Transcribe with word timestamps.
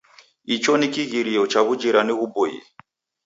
Icho 0.55 0.73
ni 0.77 0.87
kighirio 0.93 1.41
cha 1.51 1.59
w'ujirani 1.65 2.13
ghuboie. 2.19 2.59